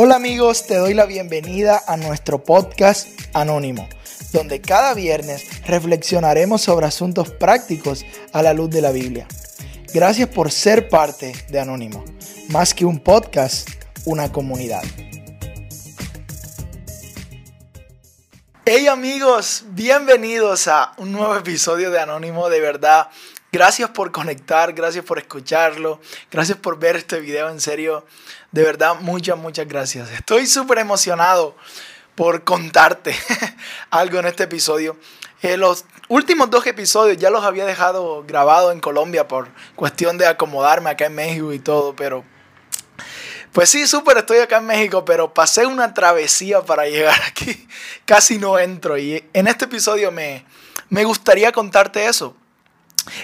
[0.00, 3.88] Hola amigos, te doy la bienvenida a nuestro podcast Anónimo,
[4.32, 9.26] donde cada viernes reflexionaremos sobre asuntos prácticos a la luz de la Biblia.
[9.92, 12.04] Gracias por ser parte de Anónimo,
[12.50, 13.68] más que un podcast,
[14.04, 14.84] una comunidad.
[18.64, 23.08] Hey amigos, bienvenidos a un nuevo episodio de Anónimo, de verdad.
[23.50, 28.04] Gracias por conectar, gracias por escucharlo, gracias por ver este video, en serio,
[28.52, 30.10] de verdad, muchas, muchas gracias.
[30.10, 31.56] Estoy súper emocionado
[32.14, 33.16] por contarte
[33.90, 34.98] algo en este episodio.
[35.40, 40.26] Eh, los últimos dos episodios ya los había dejado grabados en Colombia por cuestión de
[40.26, 42.24] acomodarme acá en México y todo, pero
[43.52, 47.66] pues sí, súper, estoy acá en México, pero pasé una travesía para llegar aquí.
[48.04, 50.44] Casi no entro y en este episodio me,
[50.90, 52.36] me gustaría contarte eso.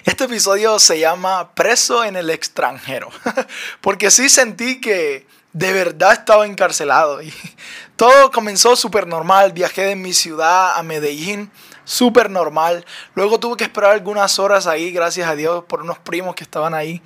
[0.05, 3.11] Este episodio se llama Preso en el extranjero,
[3.81, 7.33] porque sí sentí que de verdad estaba encarcelado y
[7.97, 9.53] todo comenzó súper normal.
[9.53, 11.51] Viajé de mi ciudad a Medellín,
[11.85, 12.85] súper normal.
[13.15, 16.75] Luego tuve que esperar algunas horas ahí, gracias a Dios, por unos primos que estaban
[16.75, 17.01] ahí.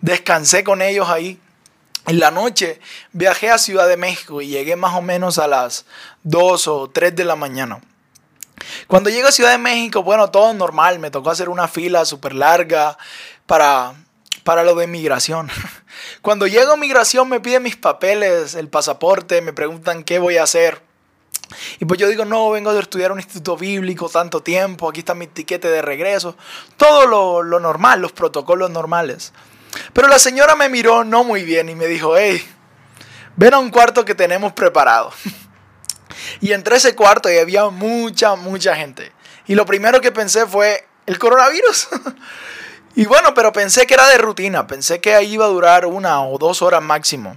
[0.00, 1.40] Descansé con ellos ahí.
[2.06, 2.80] En la noche
[3.12, 5.86] viajé a Ciudad de México y llegué más o menos a las
[6.22, 7.80] 2 o 3 de la mañana.
[8.86, 12.34] Cuando llego a Ciudad de México, bueno, todo normal, me tocó hacer una fila súper
[12.34, 12.96] larga
[13.46, 13.94] para,
[14.44, 15.50] para lo de migración.
[16.22, 20.44] Cuando llego a migración me piden mis papeles, el pasaporte, me preguntan qué voy a
[20.44, 20.82] hacer.
[21.78, 25.14] Y pues yo digo, no, vengo de estudiar un instituto bíblico tanto tiempo, aquí está
[25.14, 26.36] mi tiquete de regreso,
[26.76, 29.32] todo lo, lo normal, los protocolos normales.
[29.92, 32.42] Pero la señora me miró no muy bien y me dijo, hey,
[33.36, 35.12] ven a un cuarto que tenemos preparado.
[36.40, 39.12] Y entré ese cuarto y había mucha, mucha gente.
[39.46, 41.88] Y lo primero que pensé fue el coronavirus.
[42.96, 46.22] y bueno, pero pensé que era de rutina, pensé que ahí iba a durar una
[46.24, 47.36] o dos horas máximo.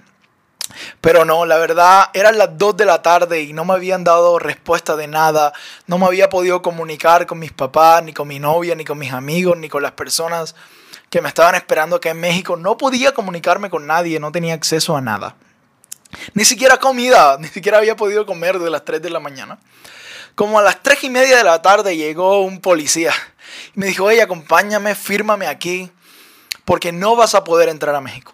[1.01, 4.37] Pero no, la verdad, eran las 2 de la tarde y no me habían dado
[4.37, 5.53] respuesta de nada.
[5.87, 9.11] No me había podido comunicar con mis papás, ni con mi novia, ni con mis
[9.11, 10.55] amigos, ni con las personas
[11.09, 12.55] que me estaban esperando acá en México.
[12.55, 15.35] No podía comunicarme con nadie, no tenía acceso a nada.
[16.33, 19.59] Ni siquiera comida, ni siquiera había podido comer de las 3 de la mañana.
[20.35, 23.13] Como a las 3 y media de la tarde llegó un policía
[23.75, 25.91] y me dijo, oye, acompáñame, fírmame aquí,
[26.65, 28.33] porque no vas a poder entrar a México.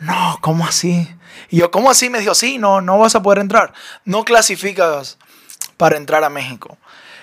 [0.00, 1.08] No, ¿cómo así?
[1.50, 2.08] Y yo, ¿cómo así?
[2.10, 3.72] Me dijo, sí, no, no vas a poder entrar.
[4.04, 5.18] No clasificas
[5.76, 6.78] para entrar a México.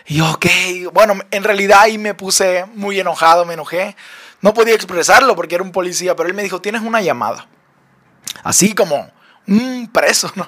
[0.07, 0.45] Y yo, ok,
[0.93, 3.95] bueno, en realidad ahí me puse muy enojado, me enojé.
[4.41, 7.47] No podía expresarlo porque era un policía, pero él me dijo, tienes una llamada.
[8.43, 9.09] Así como
[9.47, 10.47] un preso, ¿no?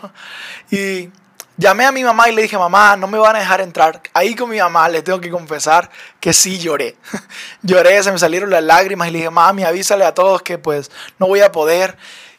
[0.71, 1.09] Y
[1.57, 4.01] llamé a mi mamá y le dije, mamá, no me van a dejar entrar.
[4.13, 6.95] Ahí con mi mamá le tengo que confesar que sí lloré.
[7.61, 10.91] lloré, se me salieron las lágrimas y le dije, mami, avísale a todos que pues
[11.19, 11.97] no voy a poder.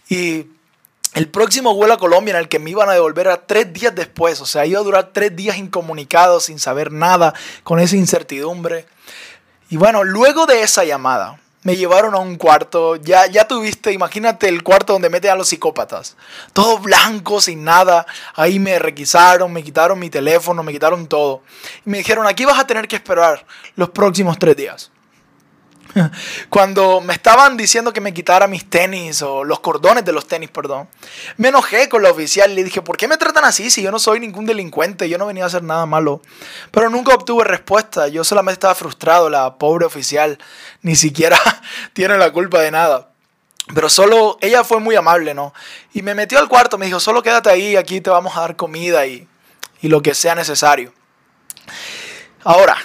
[0.08, 0.46] Y
[1.14, 3.94] el próximo vuelo a Colombia en el que me iban a devolver a tres días
[3.94, 8.86] después, o sea, iba a durar tres días incomunicado, sin saber nada, con esa incertidumbre.
[9.70, 14.48] Y bueno, luego de esa llamada, me llevaron a un cuarto, ya, ya tuviste, imagínate
[14.48, 16.16] el cuarto donde meten a los psicópatas,
[16.54, 21.42] todo blanco, sin nada, ahí me requisaron, me quitaron mi teléfono, me quitaron todo.
[21.84, 23.44] Y me dijeron, aquí vas a tener que esperar
[23.76, 24.90] los próximos tres días.
[26.48, 30.50] Cuando me estaban diciendo que me quitara mis tenis o los cordones de los tenis,
[30.50, 30.88] perdón,
[31.36, 33.90] me enojé con la oficial y le dije, ¿por qué me tratan así si yo
[33.90, 35.08] no soy ningún delincuente?
[35.08, 36.20] Yo no venía a hacer nada malo.
[36.70, 40.38] Pero nunca obtuve respuesta, yo solamente estaba frustrado, la pobre oficial
[40.82, 41.38] ni siquiera
[41.92, 43.08] tiene la culpa de nada.
[43.74, 45.52] Pero solo, ella fue muy amable, ¿no?
[45.92, 48.56] Y me metió al cuarto, me dijo, solo quédate ahí, aquí te vamos a dar
[48.56, 49.28] comida y,
[49.82, 50.92] y lo que sea necesario.
[52.48, 52.78] Ahora,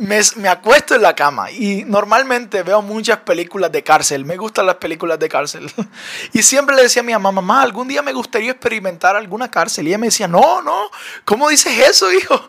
[0.00, 4.24] me, acuesto en la cama y normalmente veo muchas películas de cárcel.
[4.24, 5.72] Me gustan las películas de cárcel.
[6.32, 9.86] Y siempre le decía a mi mamá, mamá, algún día me gustaría experimentar alguna cárcel.
[9.86, 10.90] Y ella me decía, no, no,
[11.24, 12.48] ¿cómo dices eso, hijo?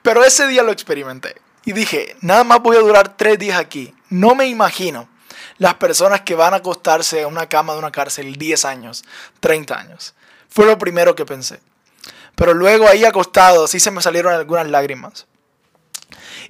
[0.00, 1.34] Pero ese día lo experimenté.
[1.66, 3.94] Y dije, nada más voy a durar tres días aquí.
[4.08, 5.10] No me imagino
[5.58, 9.04] las personas que van a acostarse en una cama de una cárcel 10 años,
[9.40, 10.14] 30 años.
[10.48, 11.60] Fue lo primero que pensé.
[12.34, 15.26] Pero luego ahí acostado, sí se me salieron algunas lágrimas.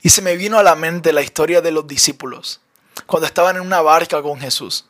[0.03, 2.61] Y se me vino a la mente la historia de los discípulos,
[3.07, 4.85] cuando estaban en una barca con Jesús.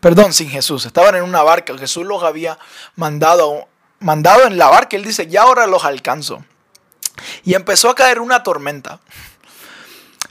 [0.00, 2.58] Perdón, sin Jesús, estaban en una barca, Jesús los había
[2.96, 3.68] mandado,
[4.00, 6.44] mandado en la barca, él dice, ya ahora los alcanzo.
[7.44, 9.00] Y empezó a caer una tormenta.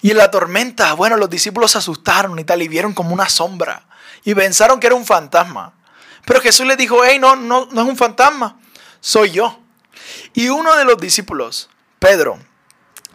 [0.02, 3.30] Y en la tormenta, bueno, los discípulos se asustaron y tal, y vieron como una
[3.30, 3.88] sombra.
[4.24, 5.74] Y pensaron que era un fantasma.
[6.26, 8.60] Pero Jesús les dijo, hey, no, no, no es un fantasma,
[9.00, 9.60] soy yo.
[10.34, 11.70] Y uno de los discípulos,
[12.00, 12.40] Pedro,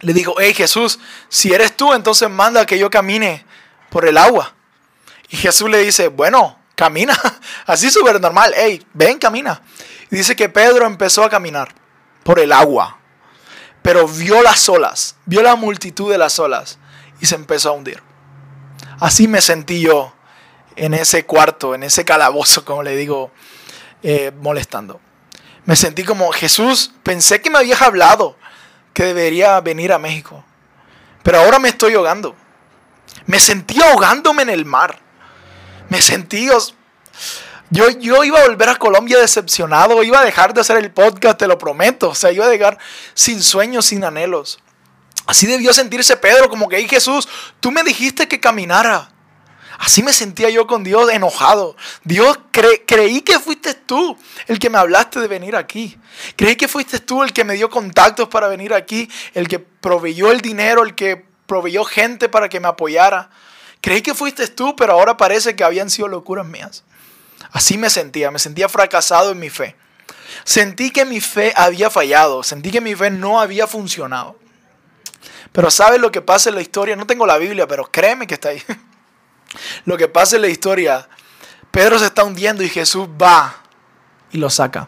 [0.03, 3.45] le dijo, hey Jesús, si eres tú, entonces manda que yo camine
[3.89, 4.53] por el agua.
[5.29, 7.17] Y Jesús le dice, bueno, camina,
[7.65, 9.61] así súper normal, hey, ven, camina.
[10.11, 11.73] Y dice que Pedro empezó a caminar
[12.23, 12.99] por el agua,
[13.81, 16.77] pero vio las olas, vio la multitud de las olas
[17.19, 18.01] y se empezó a hundir.
[18.99, 20.13] Así me sentí yo
[20.75, 23.31] en ese cuarto, en ese calabozo, como le digo,
[24.01, 24.99] eh, molestando.
[25.65, 28.37] Me sentí como Jesús, pensé que me habías hablado
[28.93, 30.43] que debería venir a México,
[31.23, 32.35] pero ahora me estoy ahogando.
[33.25, 34.99] Me sentí ahogándome en el mar.
[35.89, 36.49] Me sentí,
[37.69, 41.39] yo, yo iba a volver a Colombia decepcionado, iba a dejar de hacer el podcast,
[41.39, 42.09] te lo prometo.
[42.09, 42.77] O sea, iba a dejar
[43.13, 44.59] sin sueños, sin anhelos.
[45.25, 47.27] Así debió sentirse Pedro, como que, Jesús,
[47.59, 49.12] tú me dijiste que caminara.
[49.79, 51.75] Así me sentía yo con Dios enojado.
[52.03, 54.17] Dios, creí que fuiste tú
[54.47, 55.97] el que me hablaste de venir aquí.
[56.35, 60.31] Creí que fuiste tú el que me dio contactos para venir aquí, el que proveyó
[60.31, 63.29] el dinero, el que proveyó gente para que me apoyara.
[63.81, 66.83] Creí que fuiste tú, pero ahora parece que habían sido locuras mías.
[67.51, 69.75] Así me sentía, me sentía fracasado en mi fe.
[70.43, 74.37] Sentí que mi fe había fallado, sentí que mi fe no había funcionado.
[75.51, 76.95] Pero ¿sabes lo que pasa en la historia?
[76.95, 78.63] No tengo la Biblia, pero créeme que está ahí.
[79.85, 81.07] Lo que pasa en la historia,
[81.71, 83.63] Pedro se está hundiendo y Jesús va
[84.31, 84.87] y lo saca.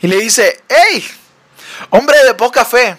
[0.00, 1.04] Y le dice, hey,
[1.90, 2.96] hombre de poca fe,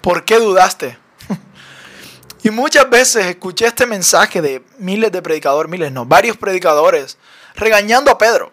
[0.00, 0.98] ¿por qué dudaste?
[2.42, 7.18] y muchas veces escuché este mensaje de miles de predicadores, miles no, varios predicadores,
[7.54, 8.52] regañando a Pedro,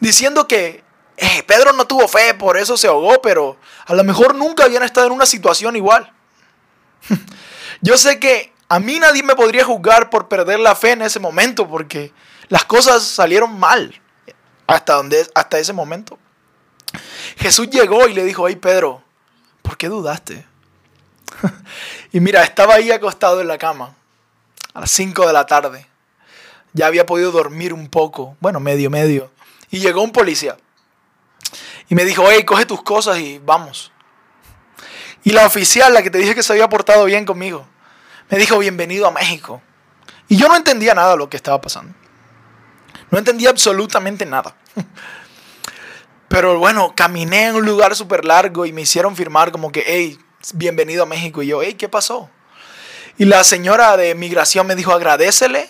[0.00, 0.82] diciendo que
[1.16, 4.84] eh, Pedro no tuvo fe, por eso se ahogó, pero a lo mejor nunca habían
[4.84, 6.12] estado en una situación igual.
[7.80, 11.20] Yo sé que a mí nadie me podría juzgar por perder la fe en ese
[11.20, 12.12] momento, porque
[12.48, 14.00] las cosas salieron mal
[14.66, 16.18] hasta, donde, hasta ese momento.
[17.36, 19.02] Jesús llegó y le dijo, ay Pedro,
[19.62, 20.44] ¿por qué dudaste?
[22.12, 23.94] y mira, estaba ahí acostado en la cama
[24.74, 25.86] a las 5 de la tarde.
[26.72, 29.30] Ya había podido dormir un poco, bueno, medio, medio.
[29.70, 30.56] Y llegó un policía.
[31.88, 33.92] Y me dijo, hey, coge tus cosas y vamos.
[35.24, 37.66] Y la oficial, la que te dije que se había portado bien conmigo,
[38.30, 39.62] me dijo, bienvenido a México.
[40.28, 41.94] Y yo no entendía nada lo que estaba pasando.
[43.10, 44.54] No entendía absolutamente nada.
[46.28, 50.18] Pero bueno, caminé en un lugar súper largo y me hicieron firmar como que, hey,
[50.52, 51.42] bienvenido a México.
[51.42, 52.28] Y yo, hey, ¿qué pasó?
[53.16, 55.68] Y la señora de migración me dijo, agradecele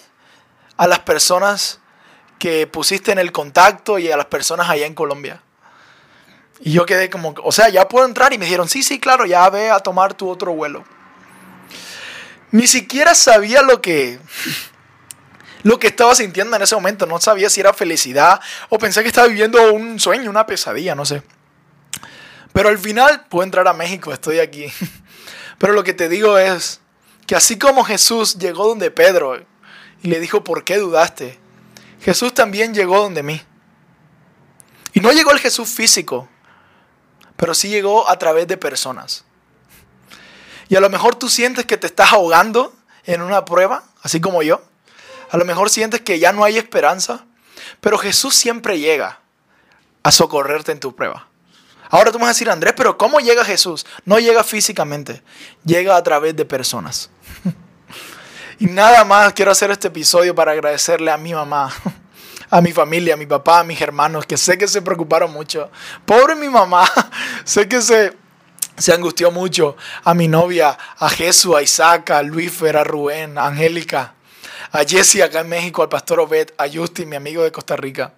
[0.76, 1.78] a las personas
[2.40, 5.42] que pusiste en el contacto y a las personas allá en Colombia.
[6.60, 8.32] Y yo quedé como, o sea, ya puedo entrar.
[8.32, 10.84] Y me dijeron, sí, sí, claro, ya ve a tomar tu otro vuelo.
[12.50, 14.18] Ni siquiera sabía lo que,
[15.62, 17.06] lo que estaba sintiendo en ese momento.
[17.06, 21.04] No sabía si era felicidad o pensé que estaba viviendo un sueño, una pesadilla, no
[21.04, 21.22] sé.
[22.52, 24.66] Pero al final puedo entrar a México, estoy aquí.
[25.58, 26.80] Pero lo que te digo es
[27.26, 29.38] que así como Jesús llegó donde Pedro
[30.02, 31.38] y le dijo, ¿por qué dudaste?
[32.00, 33.42] Jesús también llegó donde mí.
[34.92, 36.28] Y no llegó el Jesús físico,
[37.36, 39.24] pero sí llegó a través de personas.
[40.68, 42.74] Y a lo mejor tú sientes que te estás ahogando
[43.04, 44.60] en una prueba, así como yo.
[45.30, 47.24] A lo mejor sientes que ya no hay esperanza,
[47.80, 49.20] pero Jesús siempre llega
[50.02, 51.28] a socorrerte en tu prueba.
[51.90, 53.86] Ahora tú vas a decir, Andrés, pero ¿cómo llega Jesús?
[54.04, 55.22] No llega físicamente,
[55.64, 57.10] llega a través de personas.
[58.58, 61.72] y nada más quiero hacer este episodio para agradecerle a mi mamá,
[62.50, 65.70] a mi familia, a mi papá, a mis hermanos, que sé que se preocuparon mucho.
[66.04, 66.90] Pobre mi mamá,
[67.44, 68.14] sé que se
[68.78, 73.46] se angustió mucho a mi novia, a Jesús, a Isaac, a Luis, a Rubén, a
[73.46, 74.14] Angélica,
[74.72, 78.14] a Jesse acá en México, al pastor Obed, a Justin, mi amigo de Costa Rica.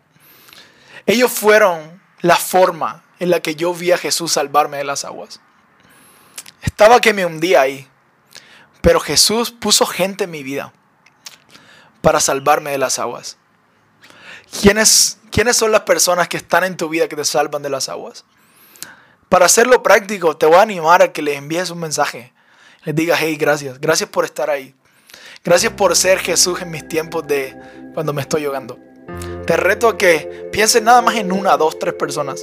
[1.06, 5.40] Ellos fueron la forma en la que yo vi a Jesús salvarme de las aguas.
[6.62, 7.88] Estaba que me hundía ahí,
[8.82, 10.72] pero Jesús puso gente en mi vida
[12.02, 13.38] para salvarme de las aguas.
[14.60, 17.88] ¿Quiénes, ¿Quiénes son las personas que están en tu vida que te salvan de las
[17.88, 18.24] aguas?
[19.30, 22.32] Para hacerlo práctico, te voy a animar a que le envíes un mensaje.
[22.82, 23.80] Les digas, hey, gracias.
[23.80, 24.74] Gracias por estar ahí.
[25.44, 27.56] Gracias por ser Jesús en mis tiempos de
[27.94, 28.76] cuando me estoy ahogando.
[29.46, 32.42] Te reto a que pienses nada más en una, dos, tres personas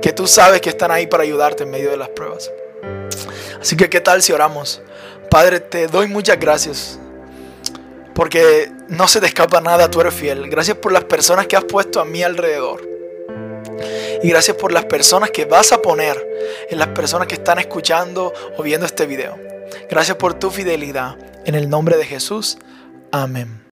[0.00, 2.50] que tú sabes que están ahí para ayudarte en medio de las pruebas.
[3.60, 4.80] Así que, ¿qué tal si oramos?
[5.30, 6.98] Padre, te doy muchas gracias
[8.14, 10.48] porque no se te escapa nada, tú eres fiel.
[10.48, 12.96] Gracias por las personas que has puesto a mi alrededor.
[14.22, 16.16] Y gracias por las personas que vas a poner
[16.70, 19.38] en las personas que están escuchando o viendo este video.
[19.88, 21.16] Gracias por tu fidelidad.
[21.44, 22.58] En el nombre de Jesús.
[23.12, 23.65] Amén.